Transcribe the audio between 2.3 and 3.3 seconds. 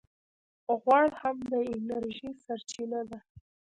سرچینه ده